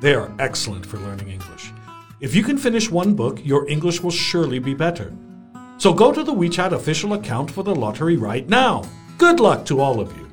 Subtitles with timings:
[0.00, 1.72] They are excellent for learning English.
[2.20, 5.12] If you can finish one book, your English will surely be better.
[5.78, 8.82] So go to the WeChat official account for the lottery right now.
[9.18, 10.28] Good luck to all of you.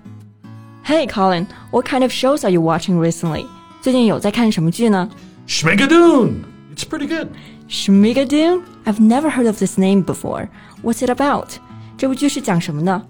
[0.84, 3.46] Hey, Colin, what kind of shows are you watching recently?
[3.82, 5.10] 最近有在看什么剧呢
[5.48, 6.44] Schmigadoon!
[6.74, 7.30] It's pretty good.
[7.68, 8.64] Schmigadoon?
[8.86, 10.50] I've never heard of this name before.
[10.84, 11.58] What's it about?
[11.98, 13.02] 这部剧是讲什么的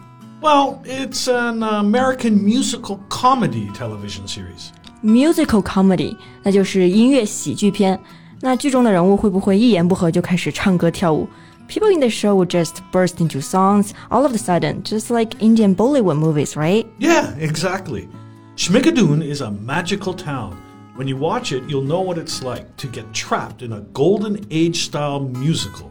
[0.42, 4.72] Well, it's an American musical comedy television series.
[5.06, 8.00] Musical comedy，那就是音乐喜剧片。
[8.42, 11.28] 那剧中的人物会不会一言不合就开始唱歌跳舞？
[11.68, 15.76] People in the show would just burst into songs all of a sudden, just like Indian
[15.76, 16.86] Bollywood movies, right?
[17.00, 18.10] Yeah, exactly.
[18.58, 20.56] Schmigadoon is a magical town.
[20.98, 24.46] When you watch it, you'll know what it's like to get trapped in a golden
[24.52, 25.90] age style musical.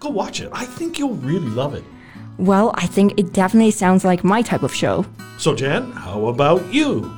[0.00, 0.48] Go watch it.
[0.52, 1.84] I think you'll really love it.
[2.36, 5.04] Well, I think it definitely sounds like my type of show.
[5.38, 7.08] So, Jan, how about you?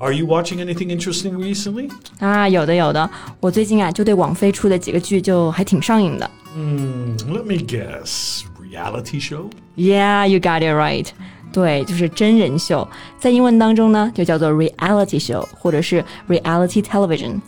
[0.00, 1.90] Are you watching anything interesting recently?
[2.18, 3.08] 啊，有的有的，
[3.40, 6.30] 我最近啊就对网飞出的几个剧就还挺上瘾的。
[6.54, 8.42] Hmm, let me guess.
[8.60, 9.48] Reality show?
[9.76, 11.06] Yeah, you got it right.
[11.52, 12.86] 对，就是真人秀，
[13.18, 17.40] 在英文当中呢就叫做 reality show 或者是 reality television。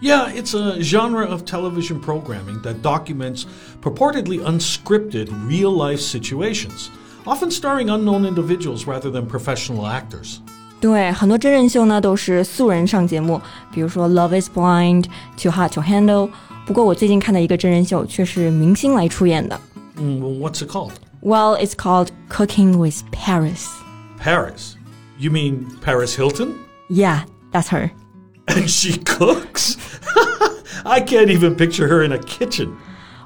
[0.00, 3.44] Yeah, it's a genre of television programming that documents
[3.82, 6.88] purportedly unscripted real life situations,
[7.24, 10.40] often starring unknown individuals rather than professional actors.
[10.80, 13.40] 对，很多真人秀呢都是素人上节目，
[13.72, 16.28] 比如说《Love Is Blind》、《Too Hot to Handle》。
[16.66, 19.58] 不过我最近看的一个真人秀却是明星来出演的。
[19.96, 20.92] Hmm, well, what's it called?
[21.22, 23.66] Well, it's called Cooking with Paris.
[24.18, 24.74] Paris.
[25.18, 26.54] You mean Paris Hilton?
[26.88, 27.90] Yeah, that's her.
[28.46, 29.76] And she cooks?
[30.84, 32.76] I can't even picture her in a kitchen.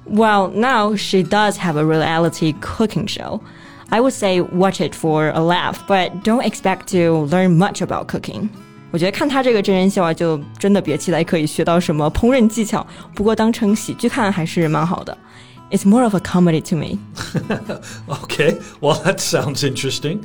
[0.07, 3.43] Well, now she does have a reality cooking show.
[3.89, 8.07] I would say watch it for a laugh, but don't expect to learn much about
[8.07, 8.49] cooking.
[8.93, 12.87] 我觉得看她这个真人秀啊，就真的别期待可以学到什么烹饪技巧。
[13.15, 15.17] 不过当成喜剧看还是蛮好的。
[15.71, 16.99] It's more of a comedy to me.
[18.09, 20.21] Okay, well, that sounds interesting.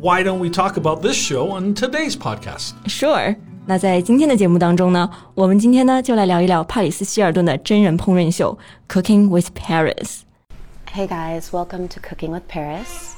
[0.00, 2.72] Why don't we talk about this show on today's podcast?
[2.86, 3.36] Sure.
[3.66, 8.58] 那在今天的节目当中呢，我们今天呢就来聊一聊帕里斯希尔顿的真人烹饪秀《
[8.92, 9.94] Cooking with Paris》。
[10.96, 13.14] Hey guys, welcome to Cooking with Paris.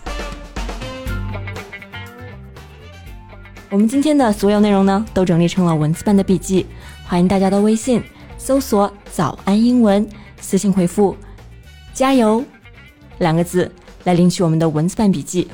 [3.70, 6.66] 我们今天的所有内容呢，都整理成了文字版的笔记，
[7.06, 8.02] 欢迎大家到微信
[8.38, 10.08] 搜索“早安英文”，
[10.40, 11.16] 私信回复“
[11.92, 12.44] 加油”
[13.18, 13.70] 两个字
[14.04, 15.48] 来领取我们的文字版笔记。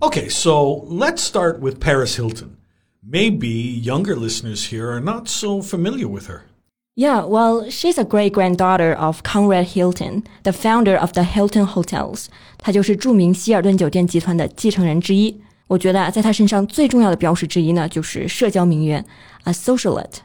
[0.00, 2.56] Okay, so let's start with Paris Hilton.
[3.02, 6.42] Maybe younger listeners here are not so familiar with her.
[7.00, 12.28] Yeah, well, she's a great granddaughter of Conrad Hilton, the founder of the Hilton Hotels.
[12.58, 15.38] 她就是着名希尔顿酒店集团的继承人之一。
[15.68, 19.04] 我觉得啊，在她身上最重要的标识之一呢，就是社交名媛，
[19.44, 20.20] a socialite。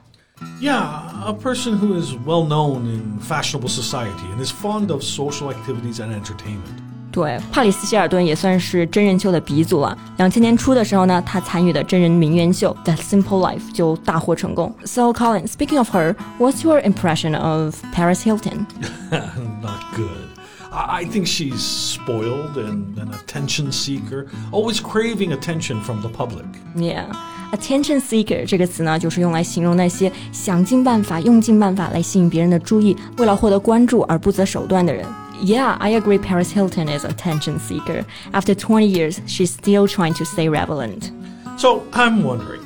[0.61, 0.81] Yeah,
[1.25, 5.99] a person who is well known in fashionable society and is fond of social activities
[5.99, 6.84] and entertainment.
[7.16, 9.97] 对，帕里斯希尔顿也算是真人秀的鼻祖了。
[10.19, 14.71] 两千年初的时候呢，他参与的真人名媛秀《The Simple Life》就大获成功。
[14.84, 18.66] So Colin, speaking of her, what's your impression of Paris Hilton?
[19.10, 20.28] Not good.
[20.71, 26.44] I think she's spoiled and an attention seeker, always craving attention from the public.
[26.75, 27.06] Yeah.
[27.53, 35.06] Attention seeker 这个词呢，就是用来形容那些想尽办法、用尽办法来吸引别人的注意，为了获得关注而不择手段的人。
[35.41, 36.17] Yeah, I agree.
[36.17, 38.05] Paris Hilton is attention seeker.
[38.33, 41.11] After 20 years, she's still trying to stay relevant.
[41.58, 42.61] So I'm wondering,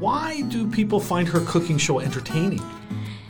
[0.00, 2.60] why do people find her cooking show entertaining?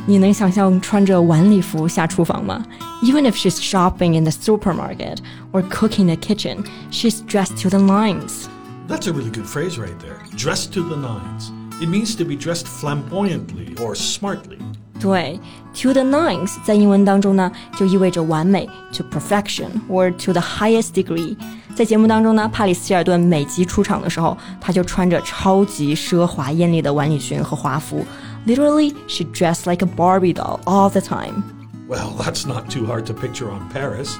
[0.07, 2.65] 你能想象穿着晚礼服下厨房吗？
[3.03, 5.19] Even if she's shopping in the supermarket
[5.53, 8.49] or cooking in the kitchen, she's dressed to the nines.
[8.89, 10.19] That's a really good phrase right there.
[10.37, 11.53] Dressed to the nines.
[11.81, 14.59] It means to be dressed flamboyantly or smartly.
[15.01, 15.41] 对，
[15.75, 21.37] to the nines 在英文当中呢，就意味着完美，to perfection or to the highest degree。
[21.75, 28.05] 在节目当中呢，帕里斯希尔顿每集出场的时候，她就穿着超级奢华艳丽的晚礼裙和华服，
[28.47, 31.43] literally she dressed like a Barbie doll all the time。
[31.89, 34.11] Well, that's not too hard to picture on Paris.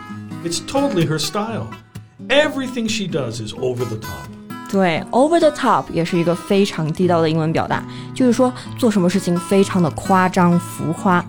[0.45, 1.69] It's totally her style.
[2.29, 4.29] Everything she does is over the top.
[4.70, 7.84] 对，over the top 也是一个非常地道的英文表达，
[8.14, 11.24] 就是说做什么事情非常的夸张、浮夸。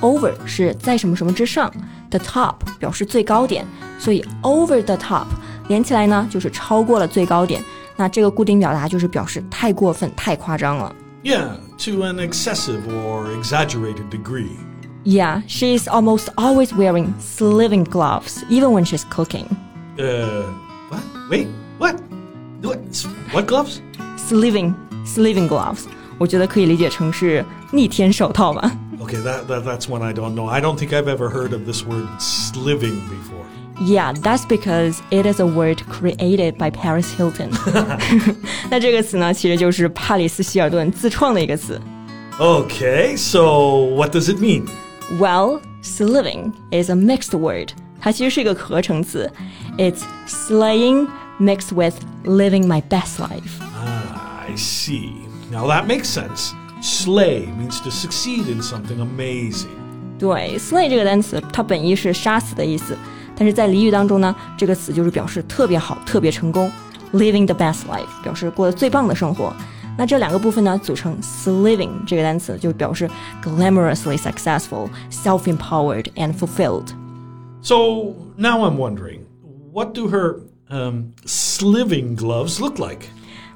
[0.00, 1.72] Over 是在什么什么之上
[2.10, 3.66] ，the top 表示最高点，
[3.98, 5.26] 所以 over the top
[5.68, 7.62] 连起来呢就是超过了最高点。
[7.96, 10.94] 那这个固定表达就是表示太过分、太夸张了。
[11.22, 14.50] Yeah, to an excessive or exaggerated degree.
[15.04, 19.46] Yeah, she is almost always wearing sliving gloves, even when she's cooking.
[19.98, 20.44] Uh,
[20.90, 21.02] what?
[21.30, 21.46] Wait.
[23.32, 23.80] What gloves?
[24.16, 24.74] Sliving
[25.04, 25.84] sliving gloves，
[26.18, 28.70] 我觉得可以理解成是逆天手套吧。
[29.00, 30.46] Okay, that, that that's one I don't know.
[30.48, 33.44] I don't think I've ever heard of this word sliving before.
[33.84, 37.50] Yeah, that's because it is a word created by Paris Hilton.
[38.70, 41.78] 那这个词呢，其实就是帕里斯希尔顿自创的一个词。
[42.38, 44.66] Okay, so what does it mean?
[45.18, 47.70] Well, sliving is a mixed word.
[48.00, 49.30] 它其实是一个合成词。
[49.76, 51.08] It's slaying
[51.39, 53.59] mixed with living my best life.
[53.61, 55.11] Ah, I see.
[55.51, 56.53] Now that makes sense.
[56.81, 59.67] Slay means to succeed in something amazing.
[60.17, 62.97] 对，slay 这个单词，它本意是杀死的意思，
[63.35, 66.71] 但是在俚语当中呢，这个词就是表示特别好、特别成功，
[67.13, 69.53] living the best life，表示过得最棒的生活。
[69.97, 73.09] 那这两个部分呢，组成 sliving 这个单词，就表示
[73.43, 76.87] glamorously successful, self-empowered and fulfilled。
[77.61, 79.21] So now I'm wondering,
[79.73, 80.39] what do her
[80.70, 83.08] um, sliving gloves look like?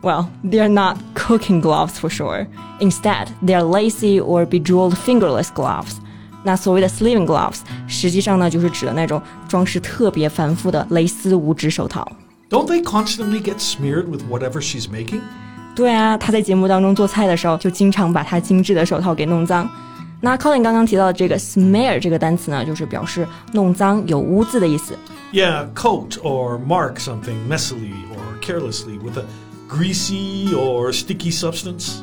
[0.02, 2.46] Well, they're not cooking gloves for sure.
[2.80, 5.96] Instead, they're lacy or bejeweled fingerless gloves.
[6.44, 7.58] 那所谓的 sliving gloves，
[7.88, 12.06] 实际上呢，就是指的那种装饰特别繁复的蕾丝五指手套。
[12.48, 15.20] Don't they constantly get smeared with whatever she's making？
[15.74, 19.68] 对啊，她在节目当中做菜的时候，就经常把她精致的手套给弄脏。
[20.21, 24.97] 那 Colin 刚刚提到的这个 smear 这个单词呢，就是表示弄脏、有污渍的意思。
[25.33, 29.25] Yeah, coat or mark something messily or carelessly with a
[29.67, 31.95] greasy or sticky substance.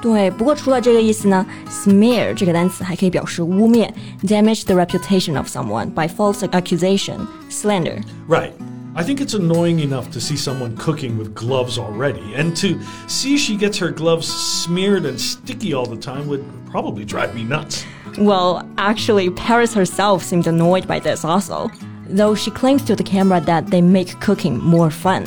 [0.00, 3.90] 对，不过除了这个意思呢，smear 这个单词还可以表示污蔑，
[4.22, 7.16] damage the reputation of someone by false accusation,
[7.50, 8.02] slander。
[8.28, 8.52] Right.
[8.95, 12.77] I think it's annoying enough to see someone cooking with gloves already, and to
[13.07, 17.43] see she gets her gloves smeared and sticky all the time would probably drive me
[17.43, 17.85] nuts.
[18.17, 21.69] Well, actually, Paris herself seemed annoyed by this also,
[22.09, 25.23] though she claims to the camera that they make cooking more fun.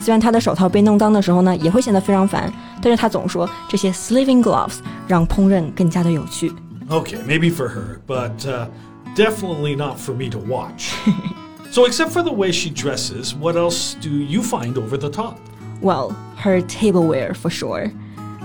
[0.00, 2.52] 虽然她的手套被弄脏的时候呢，也会显得非常烦，
[2.82, 6.52] 但是她总说这些 sliving gloves 让烹饪更加的有趣。
[6.90, 8.66] Okay, maybe for her, but、uh,
[9.16, 10.92] definitely not for me to watch.
[11.73, 15.39] so, except for the way she dresses, what else do you find over the top?
[15.81, 17.91] Well, her tableware for sure.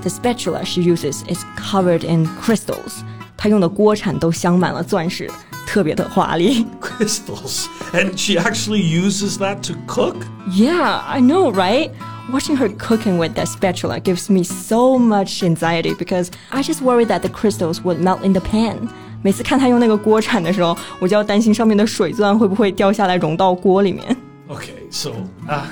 [0.02, 3.02] The spatula she uses is covered in crystals.
[3.36, 5.30] 她用的锅铲都镶满了钻石，
[5.66, 6.66] 特别的华丽。
[6.80, 7.66] Crystals.
[7.92, 10.16] And she actually uses that to cook?
[10.50, 11.90] Yeah, I know, right?
[12.30, 17.04] Watching her cooking with that spatula gives me so much anxiety because I just worry
[17.06, 18.88] that the crystals would melt in the pan.
[19.22, 24.04] 每次看她用那个锅铲的时候，我就要担心上面的水钻会不会掉下来融到锅里面。
[24.48, 25.10] Okay, so
[25.48, 25.62] uh,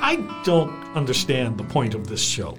[0.00, 2.54] I don't understand the point of this show.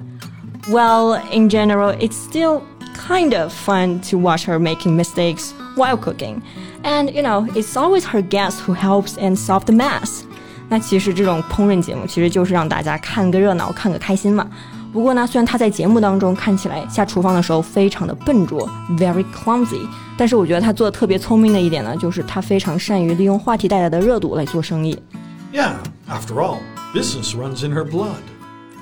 [0.69, 2.61] Well, in general, it's still
[2.95, 6.41] kind of fun to watch her making mistakes while cooking.
[6.83, 10.23] And, you know, it's always her guest who helps and solve the mess.
[10.69, 14.47] 那其实这种烹饪节目其实就是让大家看个热闹、看个开心嘛。
[14.92, 18.68] 不过呢，虽然他在节目当中看起来下厨房的时候非常的笨拙
[18.98, 19.80] ，very clumsy，
[20.18, 25.02] 但是我觉得他做的特别聪明的一点呢，就是他非常善于利用话题带来的热度来做生意。
[25.50, 25.72] Yeah,
[26.10, 26.58] after all,
[26.94, 28.20] business runs in her blood.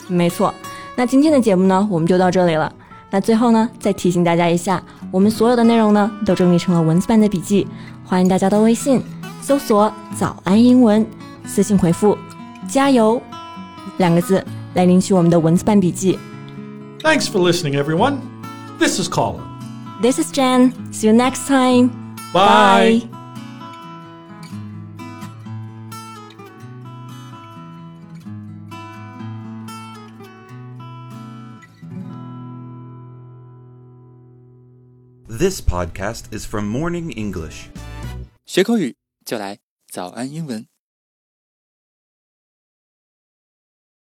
[0.08, 0.52] 没错，
[0.96, 2.72] 那今天的节目呢，我们就到这里了。
[3.12, 7.68] 那最后呢，再提醒大家一下，我们所有的内容呢，都整理成了文字版的笔记，
[8.04, 9.00] 欢迎大家到微信
[9.40, 11.06] 搜索“早安英文”，
[11.46, 12.18] 私信回复
[12.68, 13.22] “加油”
[13.98, 16.17] 两个字来领取我们的文字版笔记。
[17.01, 18.19] Thanks for listening, everyone.
[18.79, 19.41] This is Colin.
[20.01, 20.73] This is Jen.
[20.91, 21.89] See you next time.
[22.33, 23.07] Bye.
[35.27, 37.67] This podcast is from Morning English.
[38.45, 38.95] 学口语
[39.25, 39.59] 就来
[39.91, 40.65] 早安英文。